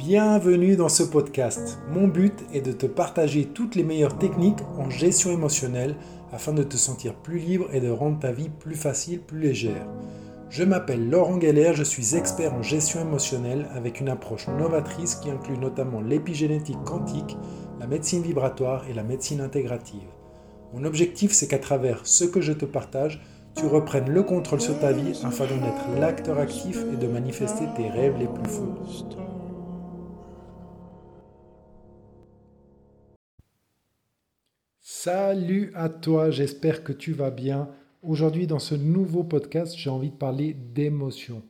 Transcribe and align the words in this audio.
Bienvenue 0.00 0.76
dans 0.76 0.88
ce 0.88 1.02
podcast. 1.02 1.78
Mon 1.90 2.08
but 2.08 2.32
est 2.54 2.62
de 2.62 2.72
te 2.72 2.86
partager 2.86 3.44
toutes 3.44 3.74
les 3.74 3.82
meilleures 3.82 4.16
techniques 4.16 4.62
en 4.78 4.88
gestion 4.88 5.30
émotionnelle 5.30 5.94
afin 6.32 6.54
de 6.54 6.62
te 6.62 6.78
sentir 6.78 7.12
plus 7.12 7.38
libre 7.38 7.68
et 7.74 7.82
de 7.82 7.90
rendre 7.90 8.18
ta 8.18 8.32
vie 8.32 8.48
plus 8.48 8.76
facile, 8.76 9.20
plus 9.20 9.38
légère. 9.38 9.86
Je 10.48 10.64
m'appelle 10.64 11.10
Laurent 11.10 11.38
Geller, 11.38 11.72
je 11.74 11.82
suis 11.82 12.16
expert 12.16 12.54
en 12.54 12.62
gestion 12.62 13.02
émotionnelle 13.02 13.68
avec 13.74 14.00
une 14.00 14.08
approche 14.08 14.48
novatrice 14.48 15.16
qui 15.16 15.28
inclut 15.28 15.58
notamment 15.58 16.00
l'épigénétique 16.00 16.82
quantique, 16.86 17.36
la 17.78 17.86
médecine 17.86 18.22
vibratoire 18.22 18.86
et 18.88 18.94
la 18.94 19.02
médecine 19.02 19.42
intégrative. 19.42 20.08
Mon 20.72 20.84
objectif, 20.84 21.32
c'est 21.32 21.46
qu'à 21.46 21.58
travers 21.58 22.00
ce 22.04 22.24
que 22.24 22.40
je 22.40 22.54
te 22.54 22.64
partage, 22.64 23.22
tu 23.54 23.66
reprennes 23.66 24.08
le 24.08 24.22
contrôle 24.22 24.62
sur 24.62 24.78
ta 24.78 24.92
vie 24.92 25.20
afin 25.24 25.44
d'en 25.44 25.66
être 25.66 26.00
l'acteur 26.00 26.38
actif 26.38 26.78
et 26.90 26.96
de 26.96 27.06
manifester 27.06 27.66
tes 27.76 27.90
rêves 27.90 28.16
les 28.18 28.28
plus 28.28 28.50
fous. 28.50 29.29
Salut 35.02 35.72
à 35.74 35.88
toi, 35.88 36.30
j'espère 36.30 36.84
que 36.84 36.92
tu 36.92 37.14
vas 37.14 37.30
bien. 37.30 37.70
Aujourd'hui, 38.02 38.46
dans 38.46 38.58
ce 38.58 38.74
nouveau 38.74 39.24
podcast, 39.24 39.74
j'ai 39.74 39.88
envie 39.88 40.10
de 40.10 40.14
parler 40.14 40.52
d'émotions, 40.52 41.42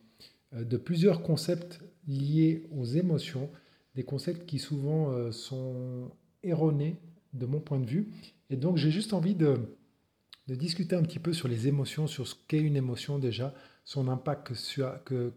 euh, 0.55 0.63
de 0.63 0.77
plusieurs 0.77 1.21
concepts 1.25 1.81
liés 2.07 2.69
aux 2.71 2.85
émotions, 2.85 3.51
des 3.97 4.05
concepts 4.05 4.47
qui 4.47 4.61
souvent 4.61 5.11
euh, 5.11 5.33
sont 5.33 6.13
erronés 6.45 7.01
de 7.33 7.45
mon 7.45 7.59
point 7.59 7.81
de 7.81 7.87
vue. 7.87 8.13
Et 8.51 8.57
donc, 8.57 8.77
j'ai 8.77 8.93
juste 8.93 9.15
envie 9.15 9.35
de, 9.35 9.57
discuter 10.47 10.95
un 10.95 11.03
petit 11.03 11.19
peu 11.19 11.33
sur 11.33 11.49
les 11.49 11.67
émotions, 11.67 12.07
sur 12.07 12.29
ce 12.29 12.37
qu'est 12.47 12.61
une 12.61 12.77
émotion 12.77 13.19
déjà, 13.19 13.53
son 13.85 14.07
impact 14.07 14.53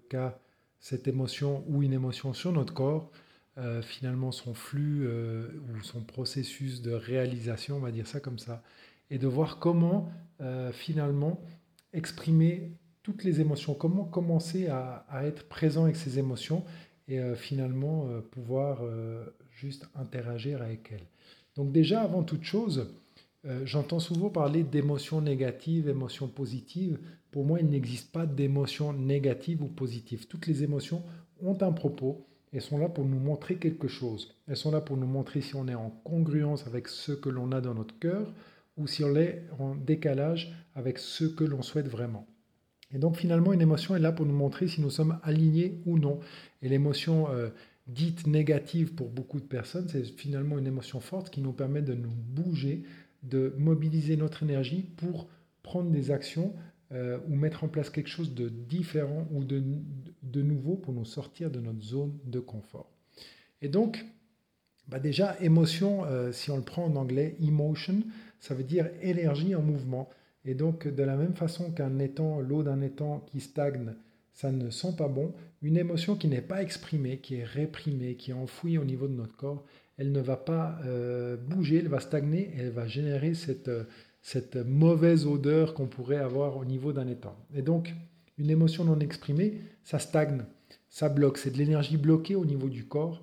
qu'a 0.07 0.39
cette 0.79 1.07
émotion 1.07 1.63
ou 1.67 1.81
une 1.81 1.93
émotion 1.93 2.33
sur 2.33 2.51
notre 2.51 2.75
corps, 2.75 3.09
euh, 3.59 3.83
finalement 3.83 4.31
son 4.31 4.55
flux 4.55 5.05
euh, 5.05 5.47
ou 5.69 5.83
son 5.83 6.01
processus 6.01 6.81
de 6.81 6.91
réalisation, 6.91 7.75
on 7.77 7.81
va 7.81 7.91
dire 7.91 8.07
ça 8.07 8.19
comme 8.19 8.39
ça, 8.39 8.63
et 9.11 9.19
de 9.19 9.27
voir 9.27 9.59
comment 9.59 10.09
euh, 10.41 10.71
finalement 10.71 11.39
exprimer 11.93 12.71
toutes 13.03 13.23
les 13.23 13.41
émotions, 13.41 13.75
comment 13.75 14.05
commencer 14.05 14.69
à, 14.69 15.05
être 15.25 15.47
présent 15.47 15.83
avec 15.83 15.97
ces 15.97 16.17
émotions 16.17 16.63
et 17.07 17.19
finalement 17.35 18.07
pouvoir 18.31 18.81
juste 19.51 19.89
interagir 19.93 20.61
avec 20.61 20.89
elles. 20.93 21.05
Donc 21.57 21.73
déjà, 21.73 22.01
avant 22.01 22.23
toute 22.23 22.45
chose, 22.45 22.93
j'entends 23.65 23.99
souvent 23.99 24.29
parler 24.29 24.63
d'émotions 24.63 25.19
négatives, 25.19 25.89
émotions 25.89 26.29
positives. 26.29 26.97
Pour 27.29 27.43
moi, 27.43 27.59
il 27.59 27.67
n'existe 27.67 28.09
pas 28.13 28.25
d'émotions 28.25 28.93
négatives 28.93 29.61
ou 29.61 29.67
positives. 29.67 30.25
Toutes 30.27 30.47
les 30.47 30.63
émotions 30.63 31.03
ont 31.41 31.61
un 31.61 31.73
propos, 31.73 32.25
elles 32.53 32.61
sont 32.61 32.77
là 32.77 32.87
pour 32.87 33.05
nous 33.05 33.19
montrer 33.19 33.55
quelque 33.55 33.87
chose. 33.87 34.35
Elles 34.47 34.57
sont 34.57 34.71
là 34.71 34.79
pour 34.79 34.95
nous 34.95 35.07
montrer 35.07 35.41
si 35.41 35.55
on 35.55 35.67
est 35.67 35.75
en 35.75 35.89
congruence 36.03 36.67
avec 36.67 36.87
ce 36.87 37.11
que 37.11 37.29
l'on 37.29 37.51
a 37.51 37.61
dans 37.61 37.73
notre 37.73 37.97
cœur 37.97 38.31
ou 38.77 38.87
si 38.87 39.03
on 39.03 39.15
est 39.15 39.43
en 39.59 39.75
décalage 39.75 40.53
avec 40.75 40.99
ce 40.99 41.25
que 41.25 41.43
l'on 41.43 41.61
souhaite 41.61 41.87
vraiment. 41.87 42.27
Et 42.93 42.99
donc 42.99 43.17
finalement, 43.17 43.53
une 43.53 43.61
émotion 43.61 43.95
est 43.95 43.99
là 43.99 44.11
pour 44.11 44.25
nous 44.25 44.35
montrer 44.35 44.67
si 44.67 44.81
nous 44.81 44.91
sommes 44.91 45.19
alignés 45.23 45.81
ou 45.85 45.97
non. 45.97 46.19
Et 46.61 46.69
l'émotion 46.69 47.27
euh, 47.31 47.49
dite 47.87 48.27
négative 48.27 48.93
pour 48.93 49.09
beaucoup 49.09 49.39
de 49.39 49.45
personnes, 49.45 49.89
c'est 49.89 50.03
finalement 50.03 50.59
une 50.59 50.67
émotion 50.67 50.99
forte 50.99 51.31
qui 51.31 51.41
nous 51.41 51.53
permet 51.53 51.81
de 51.81 51.95
nous 51.95 52.11
bouger, 52.11 52.83
de 53.23 53.55
mobiliser 53.57 54.15
notre 54.15 54.43
énergie 54.43 54.83
pour 54.97 55.27
prendre 55.63 55.89
des 55.89 56.11
actions 56.11 56.53
euh, 56.91 57.17
ou 57.27 57.35
mettre 57.35 57.63
en 57.63 57.67
place 57.67 57.89
quelque 57.89 58.09
chose 58.09 58.33
de 58.33 58.49
différent 58.49 59.27
ou 59.31 59.43
de, 59.43 59.63
de, 60.21 60.41
nouveau 60.41 60.75
pour 60.75 60.93
nous 60.93 61.05
sortir 61.05 61.49
de 61.49 61.59
notre 61.59 61.81
zone 61.81 62.17
de 62.25 62.39
confort. 62.39 62.91
Et 63.61 63.67
donc, 63.67 64.05
bah 64.87 64.99
déjà, 64.99 65.35
émotion, 65.41 66.05
euh, 66.05 66.31
si 66.31 66.51
on 66.51 66.57
le 66.57 66.63
prend 66.63 66.85
en 66.85 66.95
anglais, 66.95 67.35
emotion, 67.41 68.03
ça 68.39 68.53
veut 68.53 68.63
dire 68.63 68.89
énergie 69.01 69.55
en 69.55 69.61
mouvement. 69.61 70.09
Et 70.45 70.55
donc, 70.55 70.87
de 70.87 71.03
la 71.03 71.15
même 71.15 71.33
façon 71.33 71.71
qu'un 71.71 71.99
étang, 71.99 72.41
l'eau 72.41 72.63
d'un 72.63 72.81
étang 72.81 73.25
qui 73.31 73.39
stagne, 73.39 73.93
ça 74.33 74.51
ne 74.51 74.69
sent 74.69 74.95
pas 74.97 75.07
bon, 75.07 75.33
une 75.61 75.77
émotion 75.77 76.15
qui 76.15 76.27
n'est 76.27 76.41
pas 76.41 76.61
exprimée, 76.61 77.19
qui 77.19 77.35
est 77.35 77.45
réprimée, 77.45 78.15
qui 78.15 78.31
est 78.31 78.35
enfouie 78.35 78.77
au 78.77 78.83
niveau 78.83 79.07
de 79.07 79.13
notre 79.13 79.35
corps, 79.37 79.63
elle 79.97 80.11
ne 80.11 80.19
va 80.19 80.37
pas 80.37 80.79
euh, 80.85 81.37
bouger, 81.37 81.77
elle 81.77 81.87
va 81.87 81.99
stagner, 81.99 82.51
elle 82.57 82.71
va 82.71 82.87
générer 82.87 83.35
cette 83.35 83.69
cette 84.23 84.55
mauvaise 84.55 85.27
odeur 85.27 85.73
qu'on 85.73 85.85
pourrait 85.85 86.17
avoir 86.17 86.57
au 86.57 86.65
niveau 86.65 86.93
d'un 86.93 87.07
étang. 87.07 87.35
Et 87.53 87.61
donc, 87.61 87.93
une 88.37 88.49
émotion 88.49 88.85
non 88.85 88.99
exprimée, 88.99 89.59
ça 89.83 89.99
stagne, 89.99 90.43
ça 90.89 91.09
bloque, 91.09 91.37
c'est 91.37 91.51
de 91.51 91.57
l'énergie 91.57 91.97
bloquée 91.97 92.35
au 92.35 92.45
niveau 92.45 92.69
du 92.69 92.85
corps, 92.85 93.21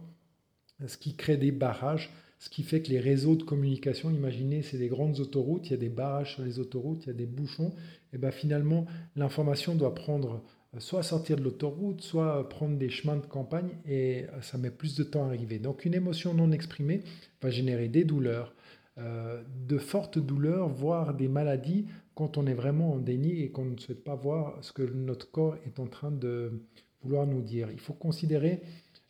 ce 0.86 0.96
qui 0.98 1.16
crée 1.16 1.38
des 1.38 1.52
barrages, 1.52 2.10
ce 2.38 2.48
qui 2.48 2.62
fait 2.62 2.82
que 2.82 2.90
les 2.90 3.00
réseaux 3.00 3.34
de 3.34 3.42
communication, 3.42 4.10
imaginez, 4.10 4.62
c'est 4.62 4.78
des 4.78 4.88
grandes 4.88 5.20
autoroutes, 5.20 5.66
il 5.66 5.70
y 5.72 5.74
a 5.74 5.78
des 5.78 5.88
barrages 5.88 6.34
sur 6.34 6.44
les 6.44 6.58
autoroutes, 6.58 7.04
il 7.04 7.08
y 7.08 7.10
a 7.10 7.14
des 7.14 7.26
bouchons, 7.26 7.74
et 8.12 8.18
bien 8.18 8.30
finalement, 8.30 8.86
l'information 9.16 9.74
doit 9.74 9.94
prendre 9.94 10.42
soit 10.78 11.02
sortir 11.02 11.36
de 11.36 11.42
l'autoroute, 11.42 12.02
soit 12.02 12.48
prendre 12.48 12.78
des 12.78 12.90
chemins 12.90 13.16
de 13.16 13.26
campagne, 13.26 13.70
et 13.86 14.26
ça 14.42 14.56
met 14.58 14.70
plus 14.70 14.94
de 14.94 15.02
temps 15.02 15.24
à 15.24 15.28
arriver. 15.28 15.58
Donc 15.58 15.84
une 15.84 15.94
émotion 15.94 16.32
non 16.32 16.52
exprimée 16.52 17.02
va 17.42 17.50
générer 17.50 17.88
des 17.88 18.04
douleurs, 18.04 18.54
euh, 18.98 19.42
de 19.68 19.78
fortes 19.78 20.18
douleurs, 20.18 20.68
voire 20.68 21.14
des 21.14 21.28
maladies 21.28 21.86
quand 22.14 22.36
on 22.36 22.46
est 22.46 22.54
vraiment 22.54 22.94
en 22.94 22.98
déni 22.98 23.40
et 23.40 23.50
qu'on 23.50 23.64
ne 23.64 23.76
souhaite 23.76 24.02
pas 24.02 24.16
voir 24.16 24.62
ce 24.62 24.72
que 24.72 24.82
notre 24.82 25.30
corps 25.30 25.56
est 25.64 25.78
en 25.78 25.86
train 25.86 26.10
de 26.10 26.66
vouloir 27.02 27.26
nous 27.26 27.40
dire. 27.40 27.70
Il 27.70 27.78
faut 27.78 27.92
considérer 27.92 28.62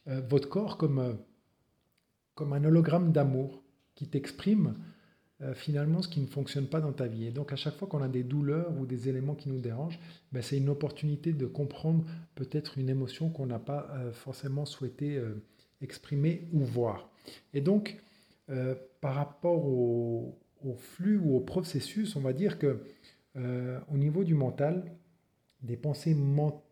euh, 0.06 0.20
votre 0.28 0.48
corps 0.48 0.76
comme, 0.76 0.98
euh, 0.98 1.14
comme 2.34 2.52
un 2.52 2.62
hologramme 2.62 3.10
d'amour 3.10 3.62
qui 3.94 4.08
t'exprime 4.08 4.74
finalement 5.54 6.02
ce 6.02 6.08
qui 6.08 6.20
ne 6.20 6.26
fonctionne 6.26 6.66
pas 6.66 6.82
dans 6.82 6.92
ta 6.92 7.06
vie. 7.06 7.24
Et 7.24 7.30
donc 7.30 7.50
à 7.50 7.56
chaque 7.56 7.74
fois 7.76 7.88
qu'on 7.88 8.02
a 8.02 8.08
des 8.08 8.22
douleurs 8.22 8.78
ou 8.78 8.84
des 8.84 9.08
éléments 9.08 9.34
qui 9.34 9.48
nous 9.48 9.58
dérangent, 9.58 9.98
ben, 10.32 10.42
c'est 10.42 10.58
une 10.58 10.69
opportunité 10.69 11.32
de 11.32 11.46
comprendre 11.46 12.04
peut-être 12.34 12.76
une 12.76 12.90
émotion 12.90 13.30
qu'on 13.30 13.46
n'a 13.46 13.58
pas 13.58 13.88
forcément 14.12 14.66
souhaité 14.66 15.19
exprimer 15.80 16.46
ou 16.52 16.60
voir. 16.60 17.10
Et 17.54 17.62
donc, 17.62 18.02
euh, 18.50 18.75
par 19.00 19.15
rapport 19.15 19.65
au, 19.65 20.37
flux 20.77 21.16
ou 21.16 21.37
au 21.37 21.41
processus, 21.41 22.16
on 22.16 22.21
va 22.21 22.33
dire 22.33 22.59
que 22.59 22.83
euh, 23.37 23.78
au 23.91 23.97
niveau 23.97 24.25
du 24.25 24.34
mental, 24.34 24.84
des 25.62 25.77
pensées, 25.77 26.16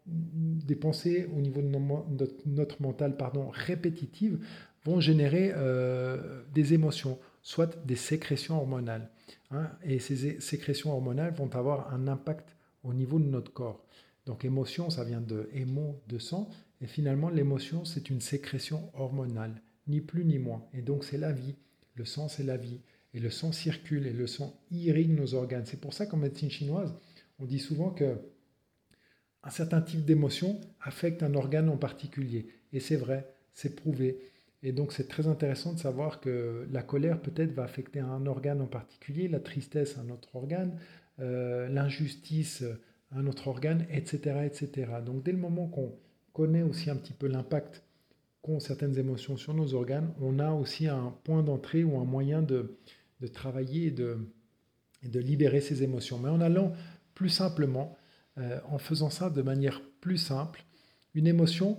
des 0.07 0.77
pensées 0.77 1.27
au 1.35 1.41
niveau 1.41 1.63
de 1.63 2.29
notre 2.47 2.83
mental 2.83 3.17
pardon, 3.17 3.49
répétitives 3.49 4.45
vont 4.85 5.01
générer 5.01 5.53
euh, 5.55 6.43
des 6.53 6.75
émotions, 6.75 7.19
soit 7.43 7.85
des 7.87 7.97
sécrétions 7.97 8.57
hormonales. 8.57 9.11
Hein, 9.51 9.71
et 9.85 9.99
ces 9.99 10.41
sécrétions 10.41 10.93
hormonales 10.93 11.35
vont 11.35 11.55
avoir 11.55 11.93
un 11.95 12.09
impact 12.09 12.57
au 12.85 12.93
niveau 12.93 13.19
de 13.19 13.25
notre 13.25 13.53
corps. 13.53 13.85
Donc 14.27 14.45
émotion, 14.45 14.91
ça 14.91 15.05
vient 15.05 15.21
de 15.21 15.49
émo, 15.55 16.03
de 16.09 16.19
sang, 16.19 16.51
et 16.81 16.87
finalement 16.87 17.31
l'émotion, 17.31 17.85
c'est 17.85 18.11
une 18.11 18.21
sécrétion 18.21 18.91
hormonale, 18.95 19.63
ni 19.87 20.01
plus 20.01 20.25
ni 20.25 20.39
moins. 20.39 20.65
Et 20.75 20.83
donc 20.83 21.05
c'est 21.05 21.19
la 21.19 21.33
vie. 21.33 21.57
Le 21.99 22.05
sang, 22.05 22.29
c'est 22.29 22.45
la 22.45 22.57
vie. 22.57 22.81
Et 23.13 23.19
le 23.19 23.29
sang 23.29 23.51
circule 23.51 24.07
et 24.07 24.13
le 24.13 24.27
sang 24.27 24.59
irrigue 24.71 25.11
nos 25.11 25.35
organes. 25.35 25.67
C'est 25.67 25.81
pour 25.81 25.93
ça 25.93 26.07
qu'en 26.07 26.17
médecine 26.17 26.51
chinoise, 26.51 26.95
on 27.41 27.45
dit 27.45 27.59
souvent 27.59 27.91
que 27.91 28.19
un 29.43 29.51
certain 29.51 29.81
type 29.81 30.05
d'émotion 30.05 30.61
affecte 30.81 31.23
un 31.23 31.35
organe 31.35 31.69
en 31.69 31.77
particulier. 31.77 32.49
Et 32.73 32.81
c'est 32.81 32.97
vrai, 32.97 33.35
c'est 33.53 33.75
prouvé. 33.75 34.21
Et 34.63 34.73
donc 34.73 34.93
c'est 34.93 35.09
très 35.09 35.27
intéressant 35.27 35.73
de 35.73 35.79
savoir 35.79 36.21
que 36.21 36.67
la 36.71 36.83
colère 36.83 37.21
peut-être 37.21 37.53
va 37.53 37.65
affecter 37.65 38.01
un 38.01 38.27
organe 38.27 38.61
en 38.61 38.67
particulier, 38.67 39.29
la 39.29 39.41
tristesse 39.41 39.99
un 39.99 40.11
autre 40.11 40.35
organe, 40.37 40.79
euh, 41.21 41.69
l'injustice 41.69 42.65
un 43.11 43.27
autre 43.27 43.49
organe, 43.49 43.87
etc., 43.91 44.41
etc. 44.45 44.93
Donc 45.05 45.23
dès 45.25 45.33
le 45.33 45.39
moment 45.39 45.67
qu'on 45.67 45.97
connaît 46.33 46.63
aussi 46.63 46.91
un 46.91 46.97
petit 46.97 47.13
peu 47.13 47.27
l'impact 47.27 47.83
certaines 48.59 48.99
émotions 48.99 49.37
sur 49.37 49.55
nos 49.55 49.75
organes, 49.75 50.13
on 50.21 50.39
a 50.39 50.51
aussi 50.53 50.89
un 50.89 51.15
point 51.25 51.43
d'entrée 51.43 51.85
ou 51.85 51.99
un 52.01 52.05
moyen 52.05 52.43
de, 52.43 52.77
travailler 53.33 53.87
et 53.87 53.91
de, 53.91 54.19
de, 55.03 55.21
libérer 55.21 55.61
ces 55.61 55.83
émotions. 55.83 56.19
Mais 56.19 56.29
en 56.29 56.41
allant 56.41 56.73
plus 57.15 57.29
simplement, 57.29 57.97
euh, 58.39 58.61
en 58.69 58.79
faisant 58.79 59.11
ça 59.11 59.31
de 59.31 59.43
manière 59.43 59.83
plus 60.01 60.19
simple, 60.19 60.65
une 61.15 61.27
émotion, 61.27 61.79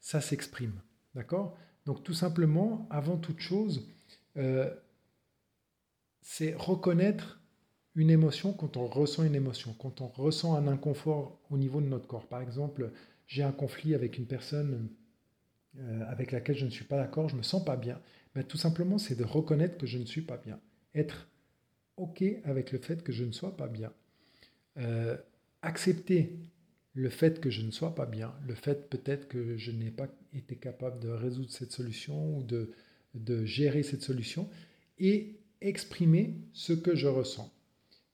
ça 0.00 0.20
s'exprime. 0.20 0.80
D'accord? 1.14 1.56
Donc 1.86 2.02
tout 2.02 2.14
simplement, 2.14 2.86
avant 2.90 3.16
toute 3.16 3.40
chose, 3.40 3.88
euh, 4.36 4.70
c'est 6.22 6.54
reconnaître 6.54 7.40
une 7.94 8.10
émotion 8.10 8.52
quand 8.52 8.76
on 8.76 8.86
ressent 8.86 9.24
une 9.24 9.34
émotion, 9.34 9.74
quand 9.78 10.00
on 10.00 10.06
ressent 10.06 10.54
un 10.54 10.68
inconfort 10.68 11.40
au 11.50 11.58
niveau 11.58 11.80
de 11.80 11.86
notre 11.86 12.06
corps. 12.06 12.28
Par 12.28 12.40
exemple, 12.40 12.92
j'ai 13.26 13.42
un 13.42 13.52
conflit 13.52 13.94
avec 13.94 14.18
une 14.18 14.26
personne 14.26 14.88
euh, 15.78 16.04
avec 16.08 16.32
laquelle 16.32 16.56
je 16.56 16.64
ne 16.64 16.70
suis 16.70 16.84
pas 16.84 16.96
d'accord, 16.96 17.28
je 17.28 17.34
ne 17.34 17.38
me 17.38 17.44
sens 17.44 17.64
pas 17.64 17.76
bien, 17.76 18.00
mais 18.34 18.44
tout 18.44 18.56
simplement, 18.56 18.98
c'est 18.98 19.16
de 19.16 19.24
reconnaître 19.24 19.78
que 19.78 19.86
je 19.86 19.98
ne 19.98 20.04
suis 20.04 20.22
pas 20.22 20.36
bien. 20.36 20.60
Être 20.94 21.28
OK 21.96 22.22
avec 22.44 22.72
le 22.72 22.78
fait 22.78 23.02
que 23.02 23.12
je 23.12 23.24
ne 23.24 23.32
sois 23.32 23.56
pas 23.56 23.68
bien. 23.68 23.92
Euh, 24.78 25.16
accepter 25.62 26.38
le 26.94 27.10
fait 27.10 27.40
que 27.40 27.50
je 27.50 27.62
ne 27.62 27.70
sois 27.70 27.94
pas 27.94 28.06
bien, 28.06 28.34
le 28.46 28.54
fait 28.54 28.88
peut-être 28.90 29.28
que 29.28 29.56
je 29.56 29.70
n'ai 29.70 29.90
pas 29.90 30.08
été 30.32 30.56
capable 30.56 31.00
de 31.00 31.08
résoudre 31.08 31.50
cette 31.50 31.72
solution 31.72 32.36
ou 32.38 32.42
de, 32.42 32.72
de 33.14 33.44
gérer 33.44 33.82
cette 33.82 34.02
solution, 34.02 34.48
et 34.98 35.38
exprimer 35.60 36.36
ce 36.52 36.72
que 36.72 36.94
je 36.94 37.06
ressens. 37.06 37.52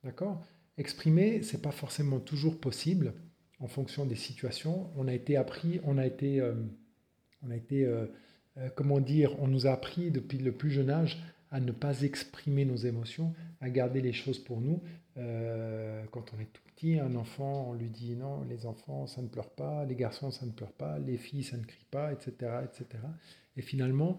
D'accord? 0.03 0.45
Exprimer, 0.77 1.43
c'est 1.43 1.63
pas 1.63 1.73
forcément 1.73 2.21
toujours 2.21 2.59
possible 2.61 3.15
en 3.59 3.69
fonction 3.69 4.07
des 4.07 4.17
situations. 4.17 4.91
On 4.97 5.09
a 5.09 5.15
été 5.15 5.37
appris, 5.37 5.81
on 5.85 5.99
a 5.99 6.07
été, 6.07 6.41
euh, 6.41 6.55
on 7.47 7.51
a 7.51 7.57
été, 7.57 7.85
euh, 7.85 8.07
euh, 8.59 8.69
comment 8.75 9.01
dire, 9.01 9.39
on 9.41 9.47
nous 9.47 9.67
a 9.67 9.71
appris 9.73 10.11
depuis 10.11 10.39
le 10.39 10.53
plus 10.53 10.71
jeune 10.71 10.91
âge 10.91 11.23
à 11.51 11.61
ne 11.61 11.73
pas 11.73 12.03
exprimer 12.03 12.65
nos 12.65 12.77
émotions, 12.77 13.33
à 13.61 13.71
garder 13.71 14.01
les 14.01 14.13
choses 14.13 14.39
pour 14.39 14.61
nous. 14.61 14.83
quand 15.15 16.33
on 16.35 16.41
est 16.41 16.53
tout 16.53 16.63
petit, 16.75 16.99
un 16.99 17.15
enfant, 17.15 17.69
on 17.71 17.75
lui 17.75 17.89
dit 17.89 18.17
non, 18.17 18.43
les 18.49 18.67
enfants, 18.67 19.07
ça 19.07 19.23
ne 19.23 19.29
pleure 19.29 19.51
pas, 19.51 19.85
les 19.85 19.95
garçons, 19.95 20.33
ça 20.33 20.47
ne 20.47 20.51
pleure 20.51 20.73
pas, 20.73 20.99
les 20.99 21.17
filles, 21.17 21.45
ça 21.45 21.57
ne 21.57 21.63
crie 21.63 21.87
pas, 21.93 22.13
etc., 22.13 22.33
etc. 22.65 23.05
Et 23.57 23.63
finalement, 23.63 24.19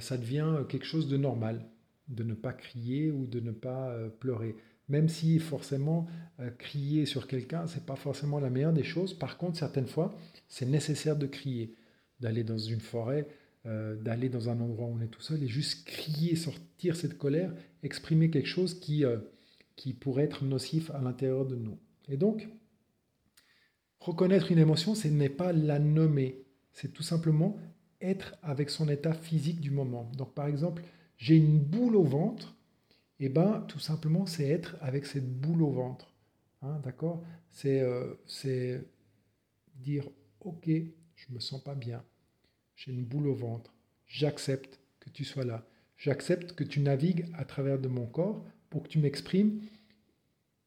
ça 0.00 0.18
devient 0.18 0.64
quelque 0.68 0.84
chose 0.84 1.08
de 1.08 1.16
normal 1.16 1.64
de 2.08 2.22
ne 2.24 2.34
pas 2.34 2.52
crier 2.52 3.10
ou 3.10 3.26
de 3.26 3.40
ne 3.40 3.52
pas 3.52 3.96
pleurer. 4.20 4.54
Même 4.88 5.08
si 5.08 5.38
forcément 5.40 6.06
euh, 6.38 6.50
crier 6.50 7.06
sur 7.06 7.26
quelqu'un, 7.26 7.66
c'est 7.66 7.84
pas 7.84 7.96
forcément 7.96 8.38
la 8.38 8.50
meilleure 8.50 8.72
des 8.72 8.84
choses. 8.84 9.14
Par 9.14 9.36
contre, 9.36 9.58
certaines 9.58 9.88
fois, 9.88 10.14
c'est 10.48 10.66
nécessaire 10.66 11.16
de 11.16 11.26
crier, 11.26 11.74
d'aller 12.20 12.44
dans 12.44 12.58
une 12.58 12.80
forêt, 12.80 13.26
euh, 13.66 13.96
d'aller 13.96 14.28
dans 14.28 14.48
un 14.48 14.60
endroit 14.60 14.86
où 14.86 14.96
on 14.96 15.00
est 15.00 15.08
tout 15.08 15.22
seul 15.22 15.42
et 15.42 15.48
juste 15.48 15.86
crier, 15.86 16.36
sortir 16.36 16.96
cette 16.96 17.18
colère, 17.18 17.52
exprimer 17.82 18.30
quelque 18.30 18.48
chose 18.48 18.78
qui, 18.78 19.04
euh, 19.04 19.18
qui 19.76 19.92
pourrait 19.92 20.24
être 20.24 20.44
nocif 20.44 20.90
à 20.92 21.00
l'intérieur 21.00 21.46
de 21.46 21.56
nous. 21.56 21.78
Et 22.08 22.16
donc, 22.16 22.48
reconnaître 24.00 24.52
une 24.52 24.58
émotion, 24.58 24.94
ce 24.94 25.08
n'est 25.08 25.28
pas 25.28 25.52
la 25.52 25.78
nommer, 25.78 26.44
c'est 26.72 26.92
tout 26.92 27.02
simplement 27.02 27.56
être 28.00 28.36
avec 28.42 28.70
son 28.70 28.88
état 28.88 29.12
physique 29.12 29.60
du 29.60 29.70
moment. 29.70 30.10
Donc, 30.16 30.34
par 30.34 30.46
exemple, 30.46 30.82
j'ai 31.16 31.36
une 31.36 31.58
boule 31.58 31.96
au 31.96 32.04
ventre, 32.04 32.56
et 33.18 33.26
eh 33.26 33.28
ben, 33.30 33.64
tout 33.66 33.78
simplement, 33.78 34.26
c'est 34.26 34.46
être 34.46 34.76
avec 34.80 35.06
cette 35.06 35.26
boule 35.40 35.62
au 35.62 35.70
ventre. 35.70 36.12
Hein, 36.60 36.80
D'accord? 36.84 37.24
Euh, 37.64 38.14
C'est 38.26 38.84
dire 39.74 40.08
Ok, 40.40 40.68
je 41.16 41.32
me 41.32 41.40
sens 41.40 41.62
pas 41.62 41.74
bien. 41.74 42.04
J'ai 42.76 42.92
une 42.92 43.04
boule 43.04 43.26
au 43.26 43.34
ventre. 43.34 43.74
J'accepte 44.06 44.78
que 45.00 45.10
tu 45.10 45.24
sois 45.24 45.44
là. 45.44 45.66
J'accepte 45.96 46.52
que 46.52 46.64
tu 46.64 46.80
navigues 46.80 47.26
à 47.34 47.44
travers 47.44 47.78
de 47.78 47.88
mon 47.88 48.06
corps 48.06 48.44
pour 48.70 48.82
que 48.82 48.88
tu 48.88 48.98
m'exprimes 48.98 49.60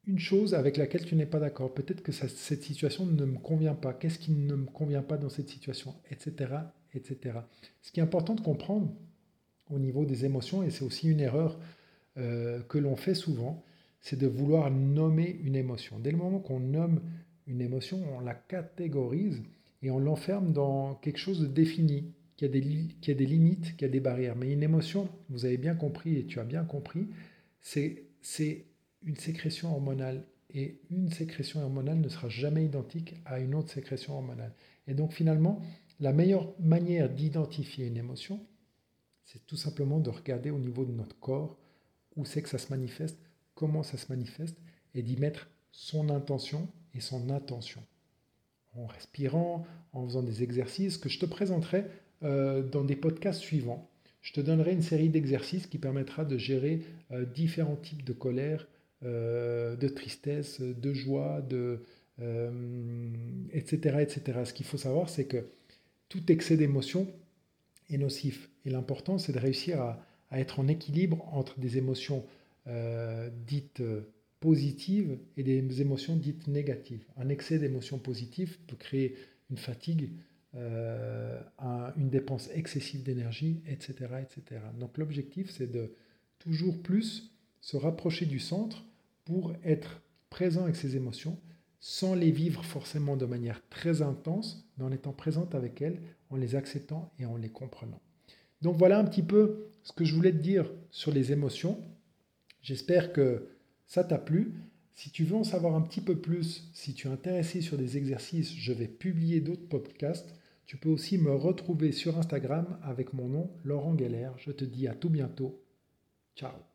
une 0.08 0.20
chose 0.20 0.56
avec 0.56 0.78
laquelle 0.78 1.06
tu 1.06 1.16
n'es 1.16 1.28
pas 1.28 1.40
d'accord. 1.40 1.74
Peut-être 1.74 2.02
que 2.02 2.12
cette 2.12 2.64
situation 2.64 3.06
ne 3.06 3.26
me 3.26 3.38
convient 3.38 3.76
pas. 3.76 3.94
Qu'est-ce 3.94 4.18
qui 4.18 4.32
ne 4.32 4.56
me 4.56 4.66
convient 4.66 5.04
pas 5.04 5.18
dans 5.18 5.30
cette 5.30 5.50
situation 5.50 5.96
Etc. 6.10 6.52
etc. 6.96 7.40
Ce 7.82 7.92
qui 7.92 8.00
est 8.00 8.04
important 8.04 8.34
de 8.34 8.42
comprendre 8.42 8.92
au 9.70 9.78
niveau 9.78 10.06
des 10.06 10.26
émotions, 10.26 10.64
et 10.64 10.72
c'est 10.72 10.84
aussi 10.84 11.10
une 11.10 11.20
erreur 11.20 11.60
euh, 12.18 12.62
que 12.64 12.80
l'on 12.80 12.96
fait 12.96 13.14
souvent, 13.14 13.64
c'est 14.02 14.18
de 14.18 14.26
vouloir 14.26 14.72
nommer 14.72 15.40
une 15.44 15.56
émotion. 15.56 16.00
Dès 16.00 16.12
le 16.12 16.18
moment 16.18 16.40
qu'on 16.40 16.60
nomme 16.60 17.02
une 17.46 17.62
émotion, 17.62 18.04
on 18.16 18.20
la 18.22 18.34
catégorise 18.34 19.44
et 19.82 19.92
on 19.92 20.00
l'enferme 20.00 20.52
dans 20.52 20.96
quelque 20.96 21.18
chose 21.18 21.40
de 21.40 21.48
défini, 21.48 22.14
qui 22.36 22.46
a, 22.46 22.48
des, 22.48 22.62
a 23.08 23.14
des 23.14 23.26
limites, 23.26 23.76
qui 23.76 23.86
a 23.86 23.90
des 23.90 24.00
barrières. 24.00 24.36
Mais 24.36 24.52
une 24.52 24.64
émotion, 24.64 25.10
vous 25.30 25.46
avez 25.46 25.58
bien 25.58 25.76
compris 25.76 26.16
et 26.16 26.26
tu 26.26 26.40
as 26.40 26.46
bien 26.46 26.64
compris, 26.64 27.10
c'est 27.60 28.06
une 29.04 29.18
sécrétion 29.18 29.72
hormonale. 29.72 30.26
Et 30.52 30.80
une 30.90 31.12
sécrétion 31.12 31.62
hormonale 31.62 32.00
ne 32.00 32.10
sera 32.10 32.30
jamais 32.30 32.66
identique 32.66 33.16
à 33.26 33.40
une 33.40 33.54
autre 33.54 33.72
sécrétion 33.72 34.16
hormonale. 34.16 34.54
Et 34.88 34.94
donc 34.94 35.14
finalement, 35.14 35.62
la 36.00 36.14
meilleure 36.14 36.54
manière 36.60 37.10
d'identifier 37.10 37.88
une 37.88 37.98
émotion, 37.98 38.40
c'est 39.26 39.46
tout 39.46 39.58
simplement 39.58 40.00
de 40.00 40.10
regarder 40.10 40.50
au 40.50 40.58
niveau 40.58 40.86
de 40.86 40.92
notre 40.92 41.20
corps 41.20 41.58
où 42.16 42.26
c'est 42.26 42.42
que 42.42 42.50
ça 42.50 42.58
se 42.58 42.70
manifeste, 42.70 43.20
comment 43.54 43.84
ça 43.84 43.98
se 43.98 44.12
manifeste, 44.12 44.58
et 44.96 45.04
d'y 45.04 45.18
mettre 45.18 45.50
son 45.72 46.10
intention 46.10 46.68
et 46.96 47.00
son 47.00 47.30
attention. 47.30 47.84
En 48.76 48.86
respirant, 48.86 49.66
en 49.94 50.06
faisant 50.06 50.24
des 50.24 50.44
exercices 50.44 50.98
que 50.98 51.10
je 51.10 51.20
te 51.20 51.26
présenterai 51.26 51.86
euh, 52.24 52.62
dans 52.62 52.84
des 52.84 52.98
podcasts 52.98 53.40
suivants. 53.40 53.90
Je 54.22 54.34
te 54.34 54.42
donnerai 54.42 54.74
une 54.74 54.82
série 54.82 55.08
d'exercices 55.08 55.68
qui 55.68 55.78
permettra 55.78 56.26
de 56.26 56.38
gérer 56.38 56.82
euh, 57.12 57.24
différents 57.26 57.78
types 57.78 58.04
de 58.04 58.12
colère, 58.12 58.68
euh, 59.04 59.78
de 59.78 59.88
tristesse, 59.88 60.60
de 60.60 60.94
joie, 60.94 61.42
de, 61.42 61.80
etc., 63.54 64.00
etc. 64.02 64.40
Ce 64.44 64.52
qu'il 64.52 64.66
faut 64.66 64.78
savoir, 64.78 65.08
c'est 65.08 65.24
que 65.24 65.46
tout 66.10 66.30
excès 66.30 66.58
d'émotion 66.58 67.08
est 67.90 67.98
nocif. 67.98 68.50
Et 68.66 68.70
l'important, 68.70 69.18
c'est 69.18 69.32
de 69.32 69.40
réussir 69.40 69.80
à, 69.80 70.06
être 70.34 70.60
en 70.60 70.68
équilibre 70.68 71.26
entre 71.32 71.58
des 71.60 71.78
émotions 71.78 72.26
dites 73.48 73.82
positives 74.40 75.20
et 75.38 75.44
des 75.44 75.82
émotions 75.82 76.16
dites 76.16 76.48
négatives. 76.48 77.06
Un 77.18 77.30
excès 77.30 77.60
d'émotions 77.60 78.00
positives 78.00 78.58
peut 78.68 78.76
créer 78.76 79.16
une 79.50 79.58
fatigue, 79.58 80.12
euh, 80.56 81.40
une 81.98 82.10
dépense 82.10 82.50
excessive 82.54 83.04
d'énergie, 83.04 83.62
etc., 83.68 83.94
etc. 84.22 84.62
Donc 84.80 84.98
l'objectif, 84.98 85.52
c'est 85.52 85.72
de 85.72 85.94
toujours 86.40 86.82
plus 86.82 87.34
se 87.62 87.78
rapprocher 87.78 88.26
du 88.26 88.40
centre 88.40 88.86
pour 89.26 89.54
être 89.64 90.02
présent 90.30 90.64
avec 90.64 90.76
ces 90.76 90.96
émotions 90.96 91.38
sans 91.82 92.14
les 92.14 92.32
vivre 92.32 92.66
forcément 92.66 93.16
de 93.16 93.26
manière 93.26 93.62
très 93.70 94.02
intense, 94.02 94.68
mais 94.78 94.84
en 94.84 94.92
étant 94.92 95.14
présente 95.14 95.56
avec 95.56 95.82
elles, 95.82 96.02
en 96.30 96.36
les 96.36 96.56
acceptant 96.56 97.14
et 97.20 97.26
en 97.26 97.38
les 97.38 97.50
comprenant. 97.50 98.02
Donc 98.62 98.76
voilà 98.76 99.00
un 99.00 99.06
petit 99.06 99.24
peu 99.24 99.70
ce 99.84 99.94
que 99.94 100.04
je 100.04 100.14
voulais 100.14 100.32
te 100.32 100.38
dire 100.38 100.70
sur 100.92 101.12
les 101.12 101.32
émotions. 101.32 101.80
J'espère 102.62 103.14
que 103.14 103.48
ça 103.90 104.06
t'a 104.06 104.20
plu. 104.20 104.54
Si 104.94 105.12
tu 105.12 105.26
veux 105.26 105.36
en 105.36 105.44
savoir 105.44 105.76
un 105.76 105.82
petit 105.82 106.02
peu 106.02 106.18
plus, 106.18 106.70
si 106.74 106.94
tu 106.94 107.08
es 107.08 107.12
intéressé 107.12 107.60
sur 107.62 107.78
des 107.78 107.98
exercices, 107.98 108.56
je 108.56 108.72
vais 108.72 108.88
publier 108.88 109.42
d'autres 109.42 109.68
podcasts. 109.68 110.36
Tu 110.66 110.78
peux 110.78 110.90
aussi 110.90 111.18
me 111.18 111.32
retrouver 111.32 111.92
sur 111.92 112.18
Instagram 112.18 112.80
avec 112.84 113.14
mon 113.14 113.28
nom, 113.28 113.52
Laurent 113.66 113.98
Geller. 113.98 114.30
Je 114.38 114.52
te 114.52 114.64
dis 114.64 114.88
à 114.88 114.94
tout 114.94 115.10
bientôt. 115.10 115.66
Ciao 116.36 116.69